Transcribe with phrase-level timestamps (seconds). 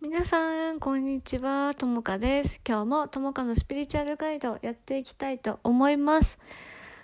[0.00, 1.74] 皆さん、こんにちは。
[1.76, 2.60] ともかです。
[2.64, 6.38] 今日もともかのスピリチュアルガイドやっていきたいと思います。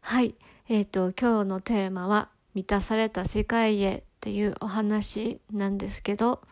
[0.00, 0.34] はい。
[0.68, 6.42] えっ、と、今日のテーマは、満たされた世界へっていうお話なんですけど、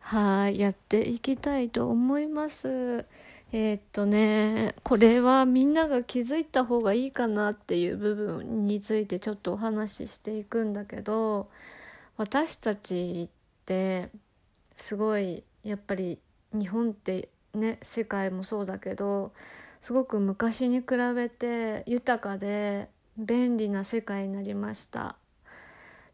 [0.00, 0.58] はい。
[0.58, 3.06] やっていきたいと思います。
[3.52, 11.48] えっ、とね、これはみんなが気づいた方がいいかなっていう部分についてちょっとお話ししていくんだけど、
[12.16, 14.10] 私たちって、
[14.76, 16.18] すごいやっぱり
[16.52, 19.32] 日本ってね世界もそうだけど
[19.80, 22.88] すごく昔に比べて豊かで
[23.18, 25.16] 便利な世界になりました。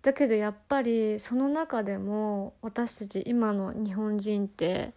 [0.02, 4.92] だけどやっぱりその中でも私たち今の日本人って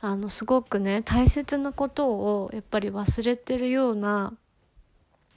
[0.00, 4.32] あのすごくね大切なことをやっぱり忘れてるような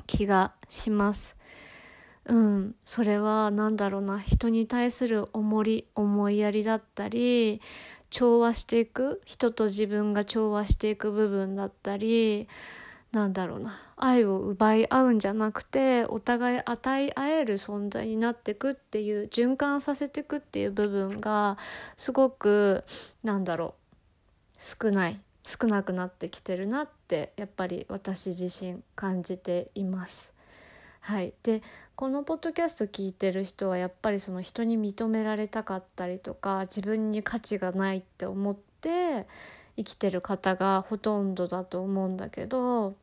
[0.06, 1.36] 気がします。
[2.26, 7.62] うん、それは何だろうな人に対する重り思いやりだったり
[8.10, 12.48] 調和していく人と自分が調和していく部分だったり
[13.12, 21.58] なんだろうな愛を奪い合うんじゃなくてお互い与え合える存在になっていくっていう循環させてくっていう部分が
[21.96, 22.84] すごく
[23.24, 23.76] なんだろ
[24.58, 30.37] う少ない少なくなってきてるなってやっぱり私自身感じています。
[31.08, 31.64] はい、で
[31.96, 39.26] このポッドキャスト聞いてる人はやっぱりその人に認められたかったりとか自分に価値がないって思って
[39.78, 42.98] 生きてる方がほとんどだと思うんだけど、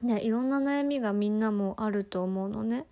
[0.00, 2.86] ね、いろんな悩みがみんなもあると思うのね。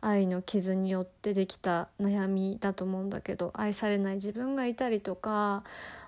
[0.00, 5.62] 愛の傷によってできた悩みだと思うんだけど愛されない自分がいたりとか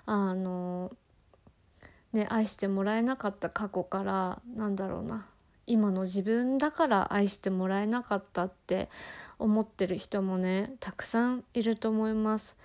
[0.07, 0.91] あの、
[2.11, 5.27] ね、愛してもらえなかった過去からなんだろうな。
[5.67, 8.89] 今の自分だから愛してもらえなかったって
[9.39, 12.55] 思ってる人もねたくさんいると思います。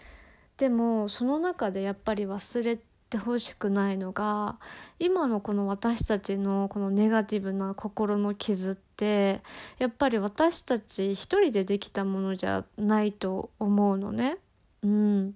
[0.56, 2.78] でもその中でやっぱり忘れ
[3.08, 4.58] てほしくないのが
[4.98, 9.40] 今のこの私たちのこのネガティブな心の傷って
[9.78, 14.36] やっぱり私たち一人でできたものじゃないと思うのね。
[14.82, 15.34] うん。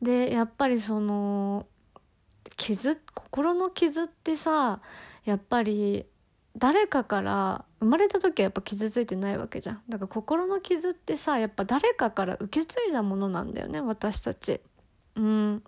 [0.00, 1.66] でやっぱりその
[2.56, 4.80] 傷心の傷ってさ
[5.24, 6.06] やっぱり
[6.56, 9.82] 誰かから生まれた時はやっぱ傷ついてないわけじゃん。
[9.88, 14.60] だから心の傷ってさやっぱ誰かから受け継いだものなんだよね私たち。
[15.16, 15.62] うん。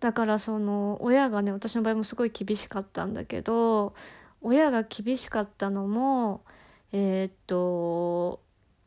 [0.00, 3.94] だからその親がね私の場合もすごい厳しかったんだけど
[4.42, 6.44] 親が厳しかったのも
[6.92, 8.42] えー、っと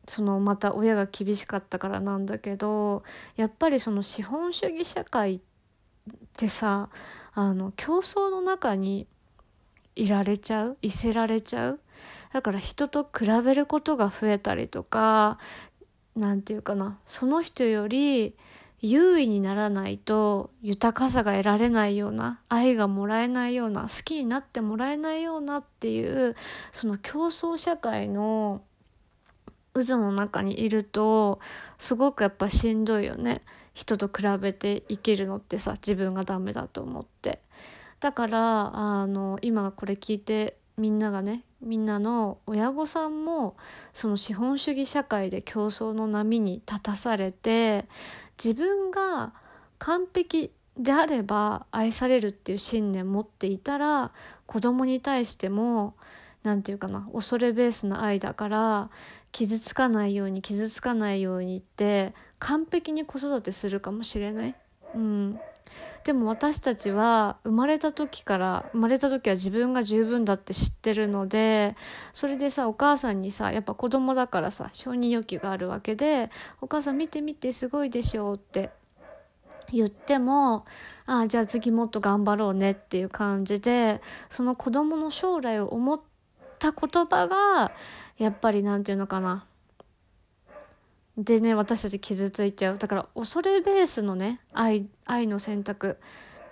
[0.06, 3.02] そのまた親が厳しかったからなんだけど
[3.36, 5.40] やっぱりその資本主義社会っ
[6.36, 6.88] てさ
[7.34, 9.06] あの競争の中に
[9.98, 10.78] いられちゃう？
[10.80, 11.80] いせられちゃう？
[12.32, 15.38] だから人と比べることが増えたりとか
[16.14, 16.98] 何て言うかな。
[17.06, 18.36] その人より
[18.80, 26.36] 優位にならないと豊かさが得られないような愛がもらえないような好きになってもらえないようなっていう
[26.70, 28.62] その競争社会の
[29.74, 31.40] 渦の中にいると
[31.78, 33.42] すごくやっぱしんどいよね。
[33.74, 37.40] 人と比べて生きるのってさ自分がダメだと思って。
[38.00, 43.56] だからあの今これ聞いてみんながねみんなの親御さんも
[43.92, 47.86] その資本主義社会で競争の波に立たされて
[48.42, 49.32] 自分が
[49.78, 54.12] 完璧であれば愛されるっていう信念持っていたら
[54.46, 55.94] 子供に対しても
[56.44, 58.90] 何て言うかな恐れベースの愛だから
[59.32, 64.54] 傷つかないように傷つかないようにって完璧に子育てするかもしれない。
[64.94, 65.40] うん、
[66.04, 71.76] でも私たちは生まれた時から生まれた時は自分が十分だって知ってるので
[72.14, 76.30] それでさお母さんにさやっぱ子供だからさ承認欲求があるわけで
[76.62, 78.70] 「お母さん見て見てすごいでしょ」って
[79.70, 80.64] 言っても
[81.04, 84.00] 「ああじゃあ次もっと頑張ろうね」っていう感じで
[84.30, 86.00] その子供の将来を思っ
[86.58, 87.72] た言葉が
[88.16, 89.44] やっぱりなんていうのかな
[91.18, 95.98] でね私たち傷ついちゃうだから恐れベースのね愛愛の選択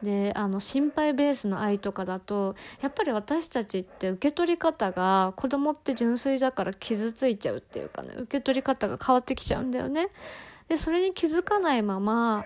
[0.02, 10.08] であの心配ベースの愛とかだとやっぱり私たちって受け取り方が子供って純粋だから傷ついちゃうっていうかね受け取り方が変わってきちゃうんだよね。
[10.68, 12.44] でそれに気づかないまま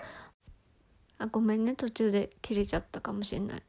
[1.18, 3.62] あごめんね途中で切れちゃったかもしれない。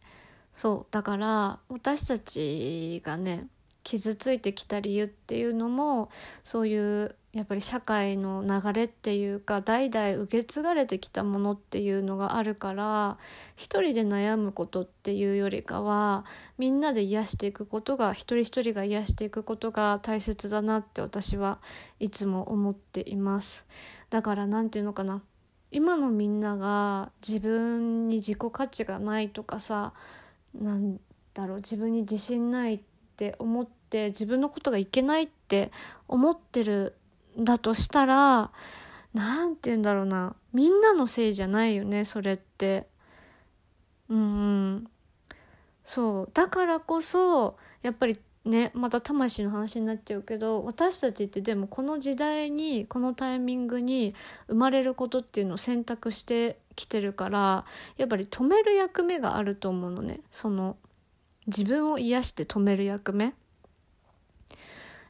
[0.53, 3.47] そうだから私たちがね
[3.83, 6.09] 傷ついてきた理由っていうのも
[6.43, 13.17] そういうやっぱり社会の流れっていうか代々受け継がれてきたものっていうのがあるから
[13.55, 16.25] 一人で悩むことっていうよりかは
[16.57, 21.59] みんなで癒していくことが一人一人が癒していくことが大切だなって私は
[21.99, 23.65] いつも思っています。
[24.09, 25.21] だから何て言うのかな
[25.71, 29.93] 今のみんなが自分に自己価値がないとかさ
[30.53, 30.99] なん
[31.33, 32.81] だろう自分に自信ない
[33.21, 35.71] って思って自分のことがいけないって
[36.07, 36.95] 思ってる
[37.39, 38.51] んだとしたら
[39.13, 40.35] 何て言うんだろうな。
[40.53, 42.87] みんなのせいじゃないよねそれって。
[44.09, 44.87] うん。
[45.83, 46.29] そう。
[46.33, 54.15] だからこそやっぱりねまた魂の話になっちゃうけど私たちってでもこの時代にこのタイミングに
[54.47, 57.65] 生まれることっていうのを選択してきてるから
[57.97, 60.21] やっぱり止める役目があると思うのね。
[60.31, 60.75] その
[61.55, 63.33] 自分を癒して止める役目？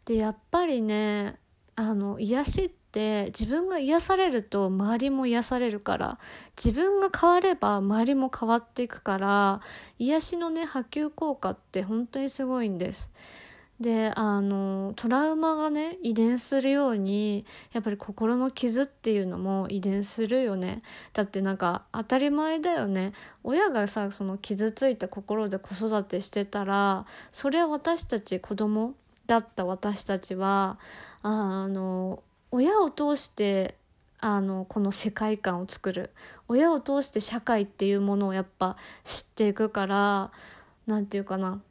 [0.05, 1.35] でやっぱりね
[1.75, 6.19] あの癒しって自分が癒されると周りも癒されるから
[6.57, 9.61] 自分が変われば周りも変わっていくから
[9.99, 13.09] 癒しのね波及効果って本当にすごいんです。
[13.81, 20.83] であのトラウマがね遺伝するようにやっぱり心の傷っていうのも遺伝するよね。
[21.13, 23.13] だってなんか当たり前だよね。
[23.43, 28.93] 親がさその傷ついた心で子育てしてたらそれは私たち子供
[29.25, 30.77] だった私たちは
[31.23, 33.75] あの親を通して
[34.19, 36.11] あのこの世界観を作る。
[36.47, 40.31] 親を通して社会っていうものをやっぱ知っていくから
[40.85, 41.61] 何て言うかな。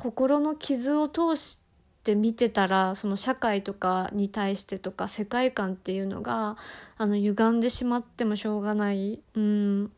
[0.00, 1.58] 心の傷を通し
[2.04, 6.56] て見てたらその社会とかに対してとか世界観っていうのが
[6.96, 9.20] あの歪んでしまってもしょうがない。
[9.34, 9.92] うん。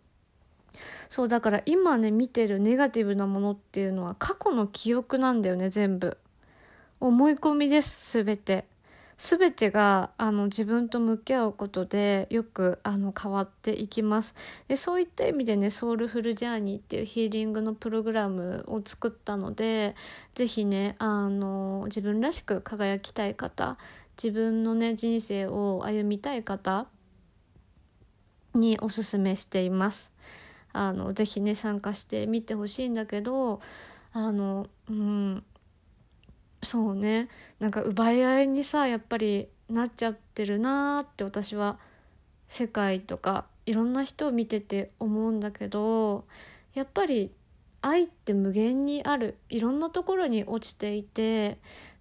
[1.08, 6.18] そうだから今ね見てるネガティブなものっていうのは過去の記憶なんだよね全部。
[6.98, 8.64] 思い込みです全て。
[9.18, 14.34] 全てがあの自分と向き合うことでよくあの変わっていきます。
[14.68, 19.94] でそういった意味でねソウルフルジャーニーっていうヒーリングのプログラムを作ったので
[20.34, 23.78] 是非ねあの自分らしく輝きたい方
[24.22, 26.86] 自分のね人生を歩みたい方
[28.54, 30.10] におすすめしています。
[30.72, 33.60] あのぜひね参加してみてほしいんだけど
[34.12, 35.44] あのうん。
[36.62, 37.28] そうね。
[37.58, 41.78] なんか奪い合いにさやっぱりなっちゃってるなーって私は
[42.48, 46.24] 世界とかいろんな人を見てて思うんだけど
[46.74, 47.30] やっぱり
[47.80, 51.58] 愛って無限にあるいろんなところに落ちていて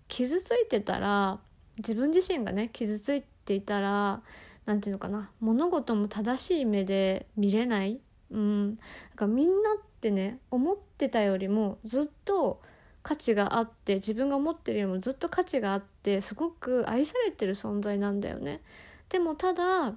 [0.08, 1.40] 傷ついてたら
[1.78, 4.22] 自分自身がね傷ついていたら
[4.66, 8.00] 何て言うのかな物事も正しい目で見れない、
[8.30, 8.78] うん、なん
[9.16, 12.62] かみんなってね思ってたよりもずっと
[13.04, 18.62] 価値があって自分が思ってるよりもずっと価値があってすごく愛されてる存在なんだよね。
[19.10, 19.94] でもただ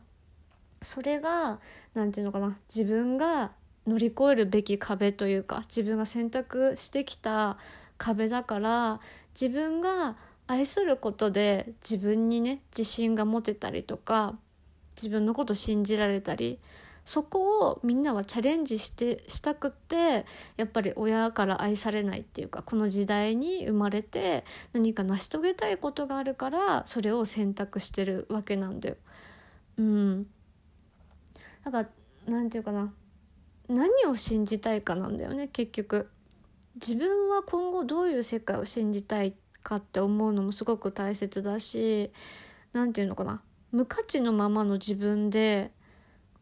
[0.82, 1.60] それが
[1.94, 3.52] 何て言うのかな自分が
[3.86, 7.58] 乗り越えるべき壁というか自分が選択してきた
[7.98, 9.00] 壁だから
[9.40, 10.16] 自分が
[10.46, 14.34] 愛することで自分にね自信が持てたりとか
[14.96, 16.58] 自分のこと信じられたり
[17.04, 20.24] そこをみんなはチャレンジしてしたくって
[20.56, 28.96] やっぱり親から愛されないっていうかこの時代に生まれて何か成し遂げたいことがあるからそれを選択してるわけなんだよ。
[29.76, 30.26] うん、
[31.64, 31.88] だから
[32.26, 32.92] 何て言うかな
[33.68, 36.10] 何を信じたいかなんだよね結局。
[36.76, 42.12] 自分は今後どういう世界を信じたいかって思うのもすごく大切だし
[42.72, 45.70] 何て言うのかな無価値のままの自分で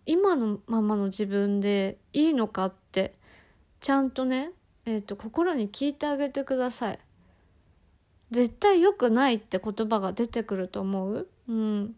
[0.07, 3.15] 今のままの自分でいいのかって
[3.81, 4.51] ちゃんとね、
[4.85, 6.99] えーと、心に聞いてあげてください。
[8.31, 11.89] 絶対良くないって言葉が出てくると思う、うん、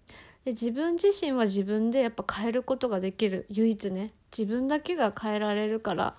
[0.45, 3.47] で自分自身は自分でやっぱ変えることができる。
[3.51, 4.13] 唯一ね。
[4.37, 6.17] 自分だけが変えられるから、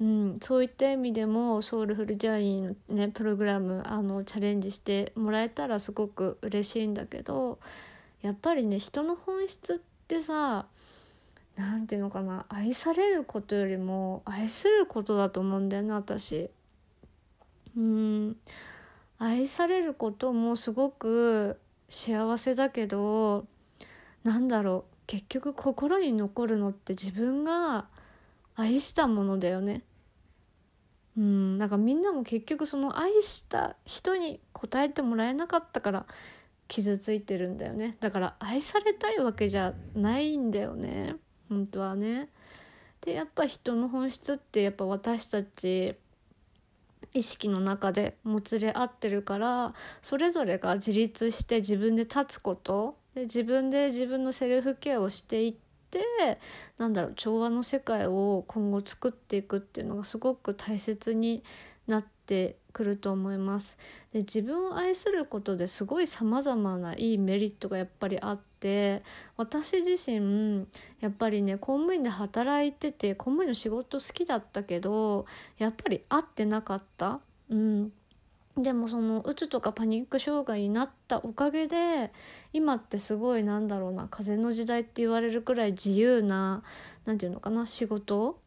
[0.00, 7.60] うん、そういった意味でもソウルフルジャーニーのねプログラムあのチャレンジしてもらえたらすごく嬉しいんだけど
[8.20, 10.66] やっぱりね人の本質ってさ
[11.56, 16.50] 何て言うのかな愛されることよりも愛することだと思うんだよね私。
[17.76, 18.36] うん
[19.18, 21.58] 愛されることもすごく
[21.88, 23.46] 幸せだけど
[24.24, 27.86] なんだろう結局心に残るのって自分が
[28.54, 29.82] 愛したものだよね。
[31.16, 36.06] うん、なんかみんなも結局その愛した人に応えてもらえなかったから
[36.68, 41.16] 傷ついてるんだよねだから愛されたいわけじゃないんだよね。
[41.48, 42.28] 本当はね。
[43.02, 45.94] でやっぱ人の本質ってやっぱ私たち
[47.14, 55.54] 意識の中でもつれ合ってるからそれぞれが自立して自分で立つことで自分で自分のセルフケアをしていっ
[55.90, 56.04] て
[56.78, 61.42] なんだろう調和の世界を今後作っていくっていうのがすごく大切に
[61.86, 63.78] なってくると思います。
[64.12, 69.04] で自分を愛することですごいさまざまないいメリットがやっぱりあってて
[69.36, 70.66] 私自身
[70.98, 77.20] やっぱりね公務員で働いてて公務員の仕事好きだったけどやっぱり合ってなかった。
[77.48, 77.92] うん
[78.58, 82.10] でもそのうつとかパニック障害になったおかげで
[82.54, 86.62] 今ってすごいなんだろうな風の時代って言われるくらい自由な
[87.04, 88.40] 何て言うのかな仕事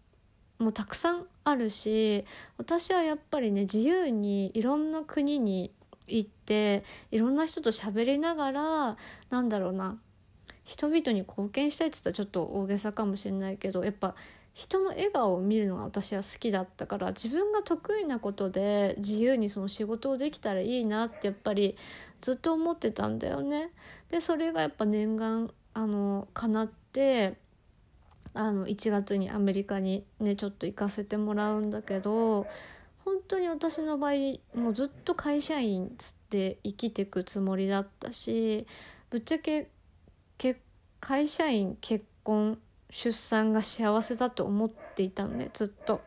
[0.57, 2.25] もたくさんあるし
[2.57, 5.71] 私はやっぱりね自由にいろんな国に
[6.09, 8.97] 行っていろんな人と喋りながら
[9.29, 9.99] なんだろうな
[10.69, 14.13] 人々に貢献したいって言ったらちょっと大げさかもしれないけどやっぱ
[14.53, 21.75] 人の笑顔を見るのが私は好きだったから自分が得意なことで自由にその仕事をできたらいいなってやっぱり
[22.21, 23.71] ずっと思ってたんだよね。
[24.11, 27.33] でそれがやっぱ念願あの叶って
[28.35, 32.45] あの1月にアメリカにねちょっと行かせてもらうんだけど
[33.05, 34.11] 本当に私の場合
[34.53, 38.67] もうずっと会社員つって生きてくつもりだったし
[39.09, 39.69] ぶっちゃけ
[41.00, 46.01] 会社員結婚出産が幸せだと思っていたのねずっと。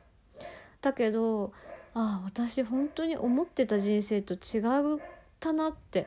[0.81, 1.53] だけど
[1.95, 4.61] ああ私本当に思ってた人生と違
[4.97, 5.01] っ
[5.39, 6.07] たなって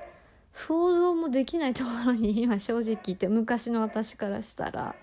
[0.54, 4.96] 想像もできないところに今 正直言って昔の私からしたら。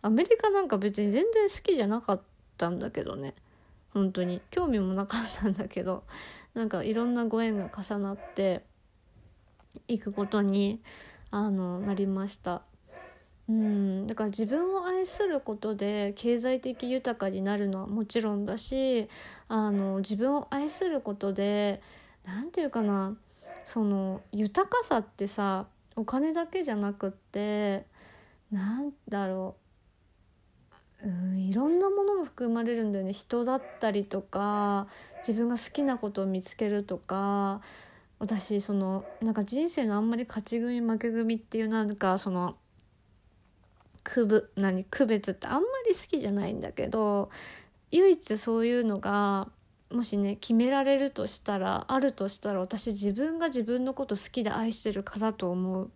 [0.00, 2.20] アメリカなんか別に全然好きじゃなかっ
[2.56, 3.34] たんだけどね。
[3.92, 4.40] 本当に。
[4.50, 6.04] 興味もなかったんだけど。
[6.54, 8.62] なんかいろんなご縁が重なって
[9.88, 10.80] 行くことに
[11.30, 12.62] あのなりました。
[13.48, 14.06] うん。
[14.06, 19.08] だから自分を愛することで経済的豊かになるのはもちろんだし
[19.48, 21.82] あの自分を愛することで
[22.26, 23.16] 何て言うかな
[23.64, 25.66] その豊かさってさ
[25.96, 27.86] お金だけじゃなくって
[28.50, 29.68] なんだろう。
[31.00, 33.12] うんいろんなものも含まれるんだよね。
[33.12, 37.60] 人だったりとか自分が好きなことを見つけるとか
[38.18, 42.56] 私そのなんか人生のあんまり勝ち組負け組っていうなんかその
[44.02, 47.30] 区分何区別ってあんまり好きじゃないんだけど
[47.90, 49.48] 唯一そういうのが
[49.90, 55.90] もしね決められるとしたらあるとしたら私自分が自分のこと好きで愛してるかだと思う。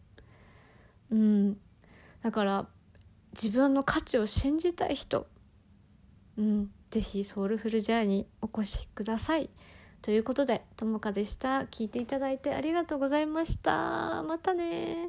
[1.11, 1.59] うん、
[2.23, 2.67] だから
[3.35, 5.27] 自分の価値を信じたい人、
[6.39, 9.51] うん、ぜひソウルフルジャーにお越しください。
[10.03, 11.61] ということでともかでした。
[11.61, 14.23] 聞いていただいてありがとうございました。
[14.25, 15.09] またね